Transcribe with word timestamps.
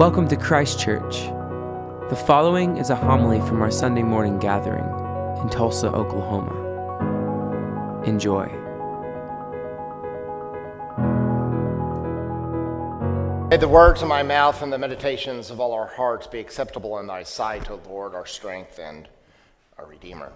Welcome 0.00 0.28
to 0.28 0.36
Christ 0.36 0.80
Church. 0.80 1.26
The 2.08 2.16
following 2.16 2.78
is 2.78 2.88
a 2.88 2.96
homily 2.96 3.38
from 3.40 3.60
our 3.60 3.70
Sunday 3.70 4.02
morning 4.02 4.38
gathering 4.38 4.86
in 5.42 5.50
Tulsa, 5.50 5.88
Oklahoma. 5.88 6.54
Enjoy. 8.06 8.46
May 13.50 13.58
the 13.58 13.68
words 13.68 14.00
of 14.00 14.08
my 14.08 14.22
mouth 14.22 14.62
and 14.62 14.72
the 14.72 14.78
meditations 14.78 15.50
of 15.50 15.60
all 15.60 15.74
our 15.74 15.88
hearts 15.88 16.26
be 16.26 16.38
acceptable 16.38 16.98
in 16.98 17.06
thy 17.06 17.22
sight, 17.22 17.70
O 17.70 17.78
Lord, 17.86 18.14
our 18.14 18.24
strength 18.24 18.78
and 18.78 19.06
our 19.76 19.84
Redeemer. 19.84 20.32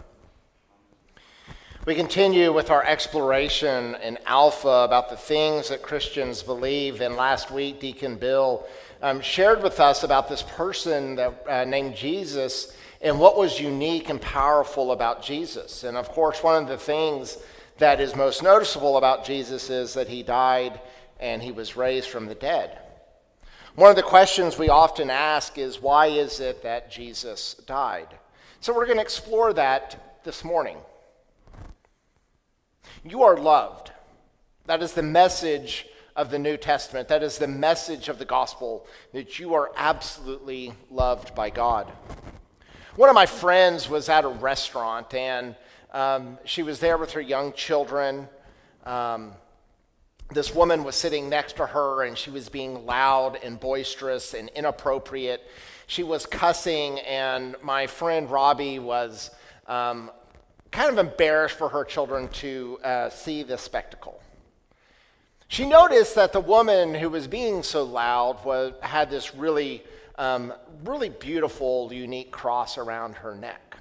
We 1.86 1.94
continue 1.94 2.50
with 2.50 2.70
our 2.70 2.82
exploration 2.82 3.94
in 3.96 4.18
Alpha 4.24 4.68
about 4.68 5.10
the 5.10 5.16
things 5.16 5.68
that 5.68 5.82
Christians 5.82 6.42
believe. 6.42 7.02
And 7.02 7.14
last 7.14 7.50
week, 7.50 7.78
Deacon 7.78 8.16
Bill 8.16 8.66
um, 9.04 9.20
shared 9.20 9.62
with 9.62 9.80
us 9.80 10.02
about 10.02 10.30
this 10.30 10.42
person 10.42 11.16
that, 11.16 11.44
uh, 11.46 11.64
named 11.64 11.94
Jesus 11.94 12.74
and 13.02 13.20
what 13.20 13.36
was 13.36 13.60
unique 13.60 14.08
and 14.08 14.18
powerful 14.18 14.92
about 14.92 15.22
Jesus. 15.22 15.84
And 15.84 15.94
of 15.94 16.08
course, 16.08 16.42
one 16.42 16.62
of 16.62 16.70
the 16.70 16.78
things 16.78 17.36
that 17.76 18.00
is 18.00 18.16
most 18.16 18.42
noticeable 18.42 18.96
about 18.96 19.26
Jesus 19.26 19.68
is 19.68 19.92
that 19.92 20.08
he 20.08 20.22
died 20.22 20.80
and 21.20 21.42
he 21.42 21.52
was 21.52 21.76
raised 21.76 22.08
from 22.08 22.24
the 22.24 22.34
dead. 22.34 22.78
One 23.74 23.90
of 23.90 23.96
the 23.96 24.02
questions 24.02 24.56
we 24.58 24.70
often 24.70 25.10
ask 25.10 25.58
is 25.58 25.82
why 25.82 26.06
is 26.06 26.40
it 26.40 26.62
that 26.62 26.90
Jesus 26.90 27.56
died? 27.66 28.08
So 28.60 28.74
we're 28.74 28.86
going 28.86 28.96
to 28.96 29.02
explore 29.02 29.52
that 29.52 30.22
this 30.24 30.42
morning. 30.42 30.78
You 33.04 33.22
are 33.24 33.36
loved. 33.36 33.90
That 34.64 34.82
is 34.82 34.94
the 34.94 35.02
message 35.02 35.88
of 36.16 36.30
the 36.30 36.38
New 36.38 36.56
Testament. 36.56 37.08
That 37.08 37.22
is 37.22 37.38
the 37.38 37.48
message 37.48 38.08
of 38.08 38.18
the 38.18 38.24
gospel 38.24 38.86
that 39.12 39.38
you 39.38 39.54
are 39.54 39.72
absolutely 39.76 40.72
loved 40.90 41.34
by 41.34 41.50
God. 41.50 41.90
One 42.96 43.08
of 43.08 43.14
my 43.14 43.26
friends 43.26 43.88
was 43.88 44.08
at 44.08 44.24
a 44.24 44.28
restaurant 44.28 45.12
and 45.14 45.56
um, 45.92 46.38
she 46.44 46.62
was 46.62 46.80
there 46.80 46.96
with 46.96 47.12
her 47.12 47.20
young 47.20 47.52
children. 47.52 48.28
Um, 48.84 49.32
this 50.32 50.54
woman 50.54 50.84
was 50.84 50.96
sitting 50.96 51.28
next 51.28 51.56
to 51.56 51.66
her 51.66 52.04
and 52.04 52.16
she 52.16 52.30
was 52.30 52.48
being 52.48 52.86
loud 52.86 53.38
and 53.42 53.58
boisterous 53.58 54.34
and 54.34 54.48
inappropriate. 54.50 55.42
She 55.86 56.02
was 56.02 56.24
cussing, 56.24 56.98
and 57.00 57.56
my 57.62 57.86
friend 57.86 58.30
Robbie 58.30 58.78
was 58.78 59.30
um, 59.66 60.10
kind 60.70 60.90
of 60.90 60.98
embarrassed 60.98 61.56
for 61.56 61.68
her 61.68 61.84
children 61.84 62.28
to 62.28 62.78
uh, 62.82 63.10
see 63.10 63.42
this 63.42 63.60
spectacle. 63.60 64.20
She 65.48 65.66
noticed 65.66 66.14
that 66.14 66.32
the 66.32 66.40
woman 66.40 66.94
who 66.94 67.10
was 67.10 67.26
being 67.26 67.62
so 67.62 67.84
loud 67.84 68.44
was, 68.44 68.72
had 68.80 69.10
this 69.10 69.34
really, 69.34 69.84
um, 70.16 70.52
really 70.84 71.10
beautiful, 71.10 71.92
unique 71.92 72.30
cross 72.30 72.78
around 72.78 73.16
her 73.16 73.34
neck. 73.34 73.76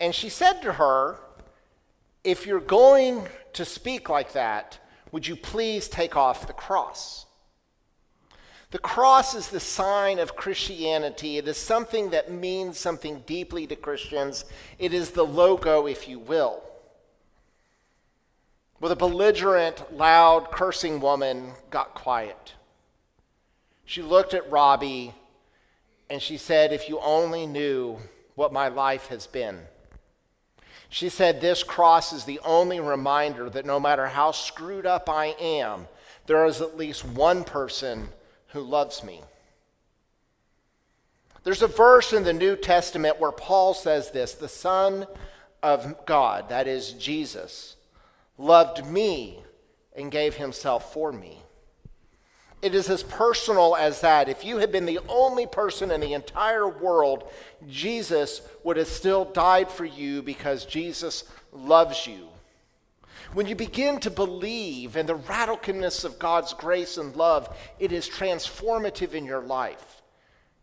And 0.00 0.14
she 0.14 0.28
said 0.28 0.60
to 0.62 0.72
her, 0.72 1.18
If 2.24 2.46
you're 2.46 2.60
going 2.60 3.26
to 3.52 3.64
speak 3.64 4.08
like 4.08 4.32
that, 4.32 4.78
would 5.12 5.26
you 5.26 5.36
please 5.36 5.88
take 5.88 6.16
off 6.16 6.46
the 6.46 6.52
cross? 6.52 7.26
The 8.72 8.78
cross 8.78 9.34
is 9.34 9.50
the 9.50 9.60
sign 9.60 10.18
of 10.18 10.34
Christianity. 10.34 11.36
It 11.36 11.46
is 11.46 11.58
something 11.58 12.10
that 12.10 12.32
means 12.32 12.78
something 12.78 13.22
deeply 13.26 13.66
to 13.66 13.76
Christians. 13.76 14.46
It 14.78 14.94
is 14.94 15.10
the 15.10 15.26
logo, 15.26 15.86
if 15.86 16.08
you 16.08 16.18
will. 16.18 16.62
Well, 18.82 18.88
the 18.88 18.96
belligerent, 18.96 19.96
loud, 19.96 20.50
cursing 20.50 20.98
woman 20.98 21.52
got 21.70 21.94
quiet. 21.94 22.54
She 23.84 24.02
looked 24.02 24.34
at 24.34 24.50
Robbie 24.50 25.14
and 26.10 26.20
she 26.20 26.36
said, 26.36 26.72
If 26.72 26.88
you 26.88 26.98
only 26.98 27.46
knew 27.46 27.98
what 28.34 28.52
my 28.52 28.66
life 28.66 29.06
has 29.06 29.28
been. 29.28 29.60
She 30.88 31.08
said, 31.10 31.40
This 31.40 31.62
cross 31.62 32.12
is 32.12 32.24
the 32.24 32.40
only 32.44 32.80
reminder 32.80 33.48
that 33.50 33.64
no 33.64 33.78
matter 33.78 34.08
how 34.08 34.32
screwed 34.32 34.84
up 34.84 35.08
I 35.08 35.36
am, 35.40 35.86
there 36.26 36.44
is 36.44 36.60
at 36.60 36.76
least 36.76 37.04
one 37.04 37.44
person 37.44 38.08
who 38.48 38.62
loves 38.62 39.04
me. 39.04 39.20
There's 41.44 41.62
a 41.62 41.68
verse 41.68 42.12
in 42.12 42.24
the 42.24 42.32
New 42.32 42.56
Testament 42.56 43.20
where 43.20 43.30
Paul 43.30 43.74
says 43.74 44.10
this 44.10 44.34
the 44.34 44.48
Son 44.48 45.06
of 45.62 46.04
God, 46.04 46.48
that 46.48 46.66
is 46.66 46.94
Jesus, 46.94 47.76
loved 48.38 48.86
me 48.86 49.42
and 49.94 50.10
gave 50.10 50.36
himself 50.36 50.92
for 50.92 51.12
me. 51.12 51.42
It 52.62 52.76
is 52.76 52.88
as 52.88 53.02
personal 53.02 53.74
as 53.74 54.00
that. 54.02 54.28
If 54.28 54.44
you 54.44 54.58
had 54.58 54.70
been 54.70 54.86
the 54.86 55.00
only 55.08 55.46
person 55.46 55.90
in 55.90 56.00
the 56.00 56.14
entire 56.14 56.68
world, 56.68 57.28
Jesus 57.68 58.40
would 58.62 58.76
have 58.76 58.86
still 58.86 59.24
died 59.24 59.68
for 59.68 59.84
you 59.84 60.22
because 60.22 60.64
Jesus 60.64 61.24
loves 61.52 62.06
you. 62.06 62.28
When 63.32 63.46
you 63.46 63.56
begin 63.56 63.98
to 64.00 64.10
believe 64.10 64.96
in 64.96 65.06
the 65.06 65.18
radicalness 65.18 66.04
of 66.04 66.20
God's 66.20 66.52
grace 66.52 66.98
and 66.98 67.16
love, 67.16 67.54
it 67.80 67.90
is 67.90 68.08
transformative 68.08 69.12
in 69.12 69.24
your 69.24 69.40
life. 69.40 70.02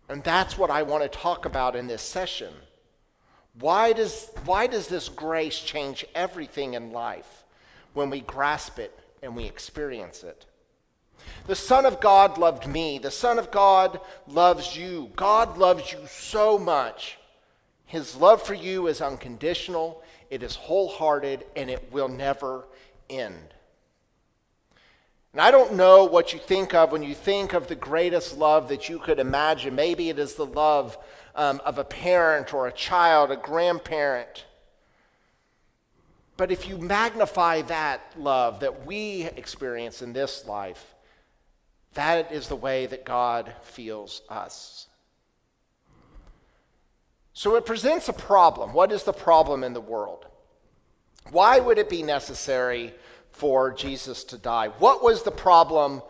And 0.08 0.24
that's 0.24 0.58
what 0.58 0.72
I 0.72 0.84
want 0.84 1.04
to 1.04 1.10
talk 1.10 1.46
about 1.46 1.76
in 1.76 1.88
this 1.88 2.02
session. 2.02 2.54
Why 3.60 3.92
does, 3.92 4.30
why 4.46 4.68
does 4.68 4.88
this 4.88 5.10
grace 5.10 5.60
change 5.60 6.06
everything 6.16 6.76
in 6.76 6.92
life 6.92 7.44
when 7.94 8.10
we 8.10 8.22
grasp 8.22 8.80
it 8.80 8.98
and 9.22 9.36
we 9.36 9.46
experience 9.46 10.24
it? 10.24 10.46
The 11.48 11.56
Son 11.56 11.86
of 11.86 12.00
God 12.00 12.38
loved 12.38 12.68
me. 12.68 12.98
The 12.98 13.12
Son 13.12 13.38
of 13.40 13.52
God 13.52 14.00
loves 14.28 14.76
you. 14.78 15.12
God 15.16 15.58
loves 15.58 15.92
you 15.92 16.00
so 16.08 16.58
much. 16.58 17.18
His 17.86 18.16
love 18.16 18.42
for 18.42 18.54
you 18.54 18.88
is 18.88 19.02
unconditional 19.02 20.04
it 20.30 20.44
is 20.44 20.56
wholehearted, 20.56 21.46
and 21.56 21.70
it 21.70 21.92
will 21.92 22.08
never 22.08 22.66
end. 23.10 23.54
And 25.34 25.42
I 25.42 25.52
don't 25.52 25.74
know 25.74 26.06
what 26.06 26.34
you 26.34 26.40
think 26.40 26.74
of 26.74 26.92
when 26.92 27.04
you 27.04 27.16
think 27.16 27.54
of 27.54 27.68
the 27.68 27.76
greatest 27.76 28.38
love 28.38 28.70
that 28.70 28.90
you 28.90 29.00
could 29.00 29.20
imagine. 29.20 29.76
Maybe 29.76 30.10
it 30.10 30.20
is 30.20 30.36
the 30.36 30.46
love 30.46 30.98
um, 31.36 31.62
of 31.66 31.78
a 31.78 31.84
parent 31.84 32.54
or 32.54 32.68
a 32.68 32.72
child, 32.72 33.32
a 33.32 33.38
grandparent. 33.38 34.46
But 36.40 36.54
if 36.54 36.70
you 36.70 36.78
magnify 36.78 37.64
that 37.64 38.14
love 38.18 38.62
that 38.62 38.86
we 38.86 39.24
experience 39.36 40.02
in 40.02 40.14
this 40.14 40.48
life, 40.48 40.96
that 41.96 42.32
is 42.32 42.48
the 42.48 42.56
way 42.56 42.86
that 42.86 43.04
God 43.04 43.54
feels 43.62 44.22
us. 44.30 44.88
So 47.34 47.58
it 47.58 47.66
presents 47.66 48.08
a 48.08 48.14
problem. 48.14 48.72
What 48.72 48.94
is 48.94 49.04
the 49.04 49.12
problem 49.12 49.66
in 49.66 49.74
the 49.74 49.82
world? 49.82 50.28
Why 51.30 51.60
would 51.60 51.78
it 51.78 51.90
be 51.90 52.04
necessary 52.04 52.94
for 53.34 53.74
Jesus 53.74 54.24
to 54.24 54.38
die? 54.38 54.70
What 54.80 55.04
was 55.04 55.24
the 55.24 55.32
problem 55.32 56.02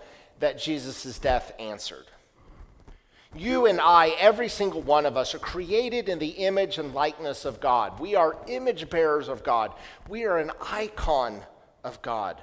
that 0.41 0.59
Jesus' 0.59 1.17
death 1.17 1.53
answered? 1.57 2.05
You 3.35 3.67
and 3.67 3.79
I, 3.79 4.09
every 4.19 4.49
single 4.49 4.81
one 4.81 5.05
of 5.05 5.15
us, 5.15 5.35
are 5.35 5.39
created 5.39 6.09
in 6.09 6.17
the 6.17 6.29
image 6.29 6.77
and 6.79 6.93
likeness 6.93 7.45
of 7.45 7.59
God. 7.59 7.99
We 7.99 8.15
are 8.15 8.37
image 8.47 8.89
bearers 8.89 9.27
of 9.27 9.43
God. 9.43 9.71
We 10.07 10.25
are 10.25 10.39
an 10.39 10.51
icon 10.71 11.41
of 11.83 12.01
God. 12.01 12.41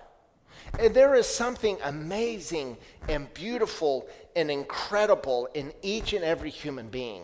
And 0.79 0.95
there 0.95 1.15
is 1.15 1.27
something 1.27 1.77
amazing 1.85 2.77
and 3.09 3.33
beautiful 3.35 4.09
and 4.37 4.51
incredible 4.51 5.49
in 5.55 5.73
each 5.83 6.13
and 6.13 6.25
every 6.25 6.51
human 6.51 6.89
being. 6.89 7.23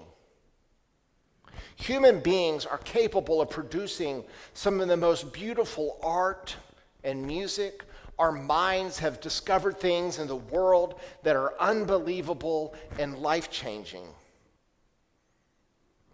Human 1.76 2.20
beings 2.20 2.66
are 2.66 2.78
capable 2.78 3.40
of 3.40 3.50
producing 3.50 4.24
some 4.54 4.80
of 4.80 4.88
the 4.88 4.96
most 4.96 5.32
beautiful 5.32 5.98
art 6.02 6.56
and 7.04 7.26
music. 7.26 7.84
Our 8.22 8.30
minds 8.30 9.00
have 9.00 9.20
discovered 9.20 9.80
things 9.80 10.20
in 10.20 10.28
the 10.28 10.36
world 10.36 10.94
that 11.24 11.34
are 11.34 11.54
unbelievable 11.58 12.72
and 12.96 13.18
life 13.18 13.50
changing. 13.50 14.06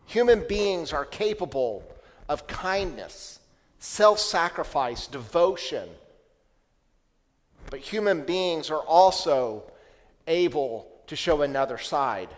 Human 0.06 0.42
beings 0.48 0.94
are 0.94 1.04
capable 1.04 1.84
of 2.26 2.46
kindness, 2.46 3.40
self 3.78 4.20
sacrifice, 4.20 5.06
devotion. 5.06 5.86
But 7.68 7.80
human 7.80 8.22
beings 8.22 8.70
are 8.70 8.86
also 8.86 9.64
able 10.26 10.90
to 11.08 11.14
show 11.14 11.42
another 11.42 11.76
side. 11.76 12.30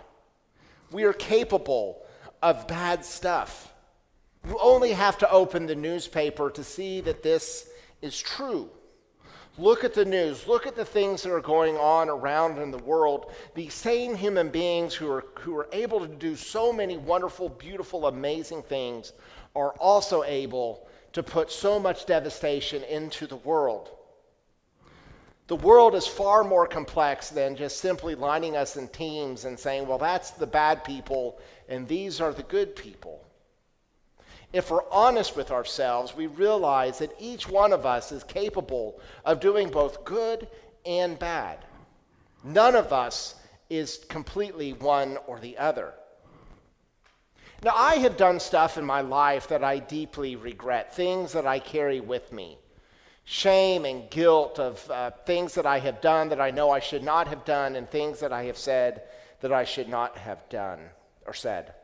We 0.91 1.05
are 1.05 1.13
capable 1.13 2.03
of 2.43 2.67
bad 2.67 3.05
stuff. 3.05 3.73
You 4.49 4.59
only 4.61 4.95
have 4.95 5.17
to 5.19 5.31
open 5.31 5.67
the 5.67 5.77
newspaper 5.77 6.51
to 6.51 6.65
see 6.65 7.01
that 7.03 7.23
this 7.23 7.71
is 8.03 8.21
true. 8.21 8.69
Look 9.59 9.85
at 9.85 9.95
the 9.95 10.05
news. 10.05 10.47
Look 10.47 10.67
at 10.67 10.77
the 10.77 10.85
things 10.85 11.23
that 11.23 11.33
are 11.33 11.41
going 11.41 11.77
on 11.77 12.09
around 12.09 12.59
in 12.59 12.71
the 12.71 12.79
world. 12.79 13.33
These 13.55 13.75
same 13.75 14.15
human 14.15 14.49
beings 14.49 14.95
who 14.95 15.11
are, 15.11 15.25
who 15.41 15.57
are 15.57 15.69
able 15.73 16.01
to 16.01 16.07
do 16.07 16.37
so 16.37 16.73
many 16.73 16.97
wonderful, 16.97 17.49
beautiful, 17.49 18.07
amazing 18.07 18.63
things 18.63 19.13
are 19.55 19.73
also 19.73 20.23
able 20.25 20.89
to 21.13 21.23
put 21.23 21.51
so 21.51 21.79
much 21.79 22.07
devastation 22.07 22.83
into 22.85 23.27
the 23.27 23.37
world. 23.37 23.91
The 25.49 25.57
world 25.57 25.97
is 25.97 26.07
far 26.07 26.45
more 26.45 26.69
complex 26.69 27.29
than 27.29 27.57
just 27.57 27.81
simply 27.81 28.15
lining 28.15 28.57
us 28.57 28.77
in 28.77 28.87
teams 28.87 29.45
and 29.45 29.59
saying, 29.59 29.89
well, 29.89 29.99
that's 29.99 30.31
the 30.31 30.47
bad 30.47 30.85
people 30.85 31.41
and 31.69 31.89
these 31.89 32.21
are 32.21 32.33
the 32.33 32.45
good 32.45 32.77
people. 32.77 33.25
If 34.53 34.71
we're 34.71 34.89
honest 34.91 35.37
with 35.37 35.53
ourselves, 35.53 36.17
we 36.17 36.27
realize 36.27 36.99
that 36.99 37.15
each 37.19 37.49
one 37.49 37.73
of 37.73 37.87
us 37.87 38.11
is 38.11 38.25
capable 38.25 39.01
of 39.25 39.39
doing 39.39 39.71
both 39.71 40.05
good 40.05 40.49
and 40.85 41.19
bad. 41.19 41.59
None 42.43 42.75
of 42.75 42.93
us 42.93 43.37
is 43.69 44.05
completely 44.09 44.73
one 44.73 45.19
or 45.29 45.39
the 45.39 45.57
other. 45.57 45.95
Now, 47.63 47.75
I 47.77 47.97
have 47.97 48.17
done 48.17 48.41
stuff 48.41 48.79
in 48.79 48.85
my 48.85 49.03
life 49.03 49.49
that 49.49 49.63
I 49.63 49.79
deeply 49.79 50.35
regret, 50.35 50.97
things 50.97 51.33
that 51.33 51.47
I 51.47 51.59
carry 51.59 52.01
with 52.01 52.33
me. 52.33 52.59
Shame 53.25 53.85
and 53.85 54.11
guilt 54.11 54.59
of 54.59 54.91
uh, 54.91 55.11
things 55.27 55.55
that 55.55 55.67
I 55.67 55.79
have 55.79 56.01
done 56.01 56.31
that 56.31 56.41
I 56.41 56.51
know 56.51 56.71
I 56.71 56.81
should 56.81 57.05
not 57.05 57.29
have 57.29 57.45
done, 57.45 57.77
and 57.77 57.89
things 57.89 58.19
that 58.21 58.33
I 58.33 58.45
have 58.45 58.57
said 58.57 59.03
that 59.43 59.53
I 59.53 59.65
should 59.65 59.89
not 59.89 60.17
have 60.17 60.49
done 60.49 60.81
or 61.27 61.35
said. 61.35 61.75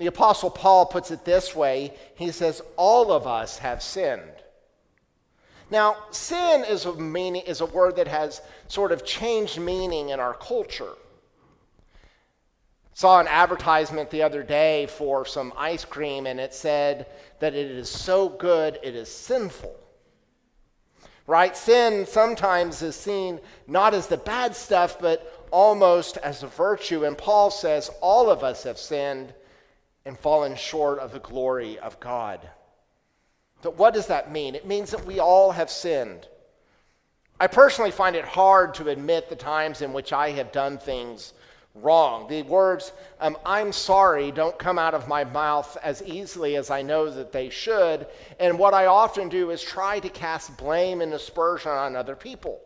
The 0.00 0.06
Apostle 0.06 0.48
Paul 0.48 0.86
puts 0.86 1.10
it 1.10 1.26
this 1.26 1.54
way 1.54 1.92
he 2.14 2.32
says, 2.32 2.62
All 2.78 3.12
of 3.12 3.26
us 3.26 3.58
have 3.58 3.82
sinned. 3.82 4.22
Now, 5.70 5.98
sin 6.10 6.64
is 6.64 6.86
a, 6.86 6.94
meaning, 6.94 7.42
is 7.42 7.60
a 7.60 7.66
word 7.66 7.96
that 7.96 8.08
has 8.08 8.40
sort 8.66 8.92
of 8.92 9.04
changed 9.04 9.60
meaning 9.60 10.08
in 10.08 10.18
our 10.18 10.32
culture. 10.32 10.94
Saw 12.94 13.20
an 13.20 13.28
advertisement 13.28 14.10
the 14.10 14.22
other 14.22 14.42
day 14.42 14.86
for 14.86 15.26
some 15.26 15.52
ice 15.54 15.84
cream, 15.84 16.26
and 16.26 16.40
it 16.40 16.54
said 16.54 17.04
that 17.40 17.54
it 17.54 17.70
is 17.70 17.90
so 17.90 18.30
good 18.30 18.78
it 18.82 18.94
is 18.94 19.10
sinful. 19.10 19.76
Right? 21.26 21.54
Sin 21.54 22.06
sometimes 22.06 22.80
is 22.80 22.96
seen 22.96 23.38
not 23.66 23.92
as 23.92 24.06
the 24.06 24.16
bad 24.16 24.56
stuff, 24.56 24.98
but 24.98 25.46
almost 25.50 26.16
as 26.16 26.42
a 26.42 26.46
virtue. 26.46 27.04
And 27.04 27.18
Paul 27.18 27.50
says, 27.50 27.90
all 28.00 28.30
of 28.30 28.42
us 28.42 28.62
have 28.62 28.78
sinned 28.78 29.34
and 30.10 30.18
fallen 30.18 30.56
short 30.56 30.98
of 30.98 31.12
the 31.12 31.20
glory 31.20 31.78
of 31.78 32.00
God. 32.00 32.40
But 33.62 33.78
what 33.78 33.94
does 33.94 34.08
that 34.08 34.32
mean? 34.32 34.56
It 34.56 34.66
means 34.66 34.90
that 34.90 35.06
we 35.06 35.20
all 35.20 35.52
have 35.52 35.70
sinned. 35.70 36.26
I 37.38 37.46
personally 37.46 37.92
find 37.92 38.16
it 38.16 38.24
hard 38.24 38.74
to 38.74 38.88
admit 38.88 39.28
the 39.28 39.36
times 39.36 39.82
in 39.82 39.92
which 39.92 40.12
I 40.12 40.30
have 40.30 40.50
done 40.50 40.78
things 40.78 41.32
wrong. 41.76 42.26
The 42.26 42.42
words, 42.42 42.90
um, 43.20 43.36
I'm 43.46 43.70
sorry, 43.70 44.32
don't 44.32 44.58
come 44.58 44.80
out 44.80 44.94
of 44.94 45.06
my 45.06 45.22
mouth 45.22 45.78
as 45.80 46.02
easily 46.02 46.56
as 46.56 46.72
I 46.72 46.82
know 46.82 47.08
that 47.08 47.30
they 47.30 47.48
should. 47.48 48.08
And 48.40 48.58
what 48.58 48.74
I 48.74 48.86
often 48.86 49.28
do 49.28 49.50
is 49.50 49.62
try 49.62 50.00
to 50.00 50.08
cast 50.08 50.56
blame 50.58 51.02
and 51.02 51.12
aspersion 51.14 51.70
on 51.70 51.94
other 51.94 52.16
people. 52.16 52.60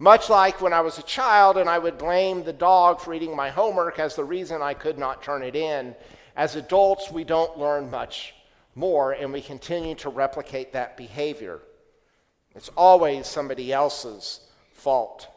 Much 0.00 0.30
like 0.30 0.60
when 0.60 0.72
I 0.72 0.80
was 0.80 0.98
a 0.98 1.02
child 1.02 1.56
and 1.56 1.68
I 1.68 1.78
would 1.78 1.98
blame 1.98 2.44
the 2.44 2.52
dog 2.52 3.00
for 3.00 3.12
eating 3.12 3.34
my 3.34 3.50
homework 3.50 3.98
as 3.98 4.14
the 4.14 4.24
reason 4.24 4.62
I 4.62 4.74
could 4.74 4.96
not 4.96 5.22
turn 5.22 5.42
it 5.42 5.56
in. 5.56 5.94
As 6.36 6.54
adults, 6.54 7.10
we 7.10 7.24
don't 7.24 7.58
learn 7.58 7.90
much 7.90 8.34
more 8.76 9.12
and 9.12 9.32
we 9.32 9.40
continue 9.40 9.96
to 9.96 10.08
replicate 10.08 10.72
that 10.72 10.96
behavior. 10.96 11.60
It's 12.54 12.70
always 12.76 13.26
somebody 13.26 13.72
else's 13.72 14.40
fault. 14.72 15.28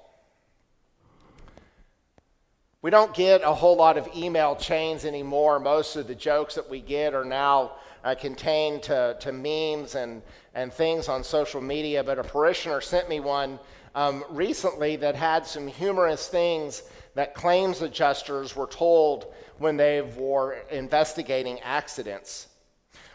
We 2.83 2.91
don't 2.91 3.13
get 3.15 3.41
a 3.43 3.53
whole 3.53 3.75
lot 3.75 3.97
of 3.97 4.07
email 4.15 4.55
chains 4.55 5.05
anymore. 5.05 5.59
Most 5.59 5.95
of 5.95 6.07
the 6.07 6.15
jokes 6.15 6.55
that 6.55 6.69
we 6.69 6.81
get 6.81 7.15
are 7.15 7.25
now 7.25 7.73
uh, 8.03 8.15
contained 8.15 8.83
to, 8.83 9.17
to 9.19 9.31
memes 9.31 9.95
and, 9.95 10.21
and 10.53 10.71
things 10.71 11.07
on 11.07 11.23
social 11.23 11.61
media. 11.61 12.03
But 12.03 12.19
a 12.19 12.23
parishioner 12.23 12.81
sent 12.81 13.09
me 13.09 13.19
one 13.19 13.59
um, 13.95 14.23
recently 14.29 14.95
that 14.97 15.15
had 15.15 15.45
some 15.45 15.67
humorous 15.67 16.27
things 16.27 16.83
that 17.15 17.35
claims 17.35 17.81
adjusters 17.81 18.55
were 18.55 18.67
told 18.67 19.33
when 19.57 19.77
they 19.77 20.01
were 20.01 20.57
investigating 20.71 21.59
accidents. 21.59 22.47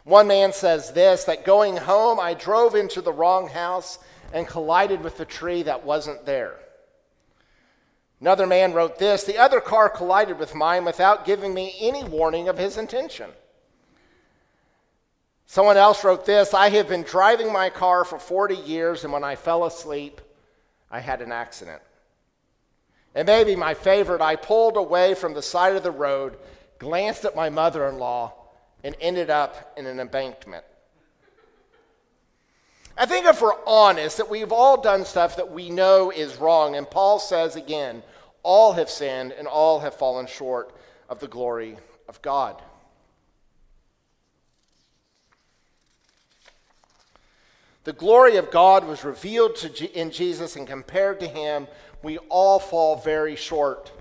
One 0.05 0.29
man 0.29 0.53
says 0.53 0.93
this 0.93 1.25
that 1.25 1.45
going 1.45 1.77
home, 1.77 2.21
I 2.21 2.35
drove 2.35 2.75
into 2.75 3.01
the 3.01 3.13
wrong 3.13 3.49
house 3.49 3.99
and 4.33 4.47
collided 4.47 5.03
with 5.03 5.17
the 5.17 5.25
tree 5.25 5.63
that 5.65 5.85
wasn't 5.85 6.27
there. 6.27 6.57
Another 8.21 8.47
man 8.47 8.73
wrote 8.73 8.99
this 8.99 9.25
the 9.25 9.39
other 9.39 9.61
car 9.61 9.89
collided 9.89 10.39
with 10.39 10.55
mine 10.55 10.85
without 10.85 11.27
giving 11.27 11.53
me 11.53 11.75
any 11.81 12.05
warning 12.05 12.49
of 12.49 12.59
his 12.59 12.79
intention. 12.79 13.31
Someone 15.47 15.77
else 15.77 16.05
wrote 16.05 16.27
this 16.27 16.55
I 16.55 16.69
have 16.71 16.89
been 16.89 17.03
driving 17.03 17.53
my 17.53 17.71
car 17.71 18.05
for 18.05 18.19
40 18.19 18.55
years, 18.55 19.05
and 19.05 19.13
when 19.13 19.25
I 19.25 19.37
fell 19.37 19.65
asleep, 19.65 20.21
I 20.91 21.01
had 21.01 21.21
an 21.21 21.33
accident. 21.33 21.83
And 23.15 23.27
maybe 23.27 23.57
my 23.57 23.75
favorite, 23.75 24.21
I 24.21 24.37
pulled 24.37 24.77
away 24.77 25.15
from 25.15 25.35
the 25.35 25.43
side 25.43 25.75
of 25.75 25.83
the 25.83 25.91
road, 25.91 26.37
glanced 26.79 27.25
at 27.25 27.35
my 27.35 27.49
mother 27.49 27.89
in 27.89 27.99
law, 27.99 28.35
and 28.85 28.95
ended 29.01 29.31
up 29.31 29.73
in 29.77 29.87
an 29.87 29.99
embankment. 29.99 30.65
I 32.99 33.05
think 33.05 33.27
if 33.27 33.43
we're 33.43 33.65
honest, 33.67 34.17
that 34.19 34.31
we've 34.31 34.53
all 34.53 34.81
done 34.81 35.05
stuff 35.05 35.37
that 35.37 35.51
we 35.51 35.71
know 35.71 36.11
is 36.11 36.37
wrong. 36.37 36.77
And 36.77 36.89
Paul 36.89 37.19
says 37.19 37.57
again, 37.57 38.03
all 38.43 38.73
have 38.75 38.89
sinned 38.89 39.33
and 39.33 39.47
all 39.47 39.81
have 39.81 39.95
fallen 39.95 40.27
short 40.27 40.75
of 41.09 41.19
the 41.19 41.29
glory 41.29 41.77
of 42.09 42.23
God. 42.23 42.63
The 47.87 47.93
glory 47.93 48.37
of 48.37 48.51
God 48.51 48.85
was 48.85 49.05
revealed 49.05 49.55
to, 49.59 49.93
in 49.97 50.11
Jesus, 50.11 50.57
and 50.57 50.67
compared 50.67 51.21
to 51.21 51.29
him, 51.29 51.69
we 52.03 52.19
all 52.19 52.59
fall 52.59 52.97
very 52.97 53.37
short. 53.37 53.93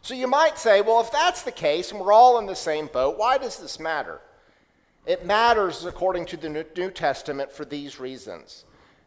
So 0.00 0.14
you 0.14 0.26
might 0.26 0.58
say, 0.58 0.80
well, 0.80 1.02
if 1.02 1.12
that's 1.12 1.42
the 1.42 1.52
case 1.52 1.92
and 1.92 2.00
we're 2.00 2.14
all 2.14 2.38
in 2.38 2.46
the 2.46 2.56
same 2.56 2.86
boat, 2.86 3.18
why 3.18 3.36
does 3.36 3.58
this 3.58 3.78
matter? 3.78 4.22
It 5.04 5.26
matters 5.26 5.84
according 5.84 6.24
to 6.26 6.38
the 6.38 6.48
New 6.48 6.90
Testament 6.90 7.52
for 7.52 7.66
these 7.66 8.00
reasons. 8.00 8.64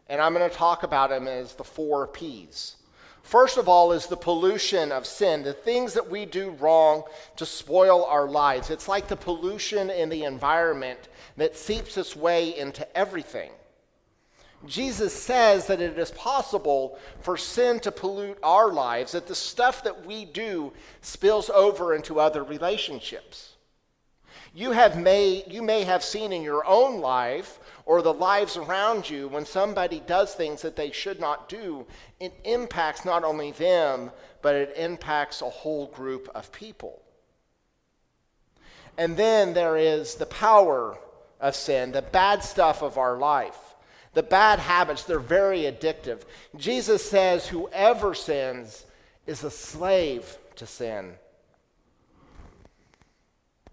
And 0.08 0.20
I'm 0.20 0.32
going 0.32 0.48
to 0.48 0.56
talk 0.56 0.84
about 0.84 1.10
them 1.10 1.26
as 1.26 1.56
the 1.56 1.64
four 1.64 2.06
P's. 2.06 2.76
First 3.24 3.58
of 3.58 3.68
all, 3.68 3.90
is 3.90 4.06
the 4.06 4.16
pollution 4.16 4.92
of 4.92 5.06
sin, 5.06 5.42
the 5.42 5.52
things 5.52 5.92
that 5.94 6.08
we 6.08 6.24
do 6.24 6.50
wrong 6.50 7.02
to 7.34 7.44
spoil 7.44 8.04
our 8.04 8.28
lives. 8.28 8.70
It's 8.70 8.86
like 8.86 9.08
the 9.08 9.16
pollution 9.16 9.90
in 9.90 10.08
the 10.08 10.22
environment 10.22 11.08
that 11.36 11.56
seeps 11.56 11.96
its 11.96 12.14
way 12.14 12.56
into 12.56 12.86
everything. 12.96 13.50
Jesus 14.66 15.12
says 15.12 15.66
that 15.66 15.80
it 15.80 15.98
is 15.98 16.12
possible 16.12 16.98
for 17.20 17.36
sin 17.36 17.80
to 17.80 17.90
pollute 17.90 18.38
our 18.42 18.72
lives, 18.72 19.12
that 19.12 19.26
the 19.26 19.34
stuff 19.34 19.82
that 19.84 20.06
we 20.06 20.24
do 20.24 20.72
spills 21.00 21.50
over 21.50 21.94
into 21.94 22.20
other 22.20 22.44
relationships. 22.44 23.54
You, 24.54 24.72
have 24.72 24.98
may, 24.98 25.44
you 25.48 25.62
may 25.62 25.82
have 25.84 26.04
seen 26.04 26.32
in 26.32 26.42
your 26.42 26.66
own 26.66 27.00
life 27.00 27.58
or 27.86 28.02
the 28.02 28.12
lives 28.12 28.56
around 28.56 29.08
you 29.08 29.28
when 29.28 29.46
somebody 29.46 30.00
does 30.06 30.34
things 30.34 30.62
that 30.62 30.76
they 30.76 30.92
should 30.92 31.18
not 31.18 31.48
do, 31.48 31.86
it 32.20 32.34
impacts 32.44 33.04
not 33.04 33.24
only 33.24 33.52
them, 33.52 34.10
but 34.42 34.54
it 34.54 34.74
impacts 34.76 35.40
a 35.40 35.48
whole 35.48 35.86
group 35.86 36.28
of 36.34 36.52
people. 36.52 37.02
And 38.98 39.16
then 39.16 39.54
there 39.54 39.76
is 39.76 40.16
the 40.16 40.26
power 40.26 40.98
of 41.40 41.56
sin, 41.56 41.92
the 41.92 42.02
bad 42.02 42.44
stuff 42.44 42.82
of 42.82 42.98
our 42.98 43.16
life. 43.16 43.71
The 44.14 44.22
bad 44.22 44.58
habits, 44.58 45.04
they're 45.04 45.18
very 45.18 45.60
addictive. 45.62 46.22
Jesus 46.56 47.08
says, 47.08 47.46
Whoever 47.46 48.14
sins 48.14 48.84
is 49.26 49.42
a 49.42 49.50
slave 49.50 50.36
to 50.56 50.66
sin. 50.66 51.14